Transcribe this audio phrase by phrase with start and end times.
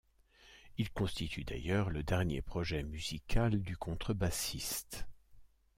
[0.79, 5.05] Il constitue d'ailleurs le dernier projet musical du contrebassiste.